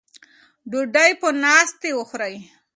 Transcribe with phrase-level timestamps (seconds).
[0.69, 2.35] ډوډۍ په ناستې وخورئ.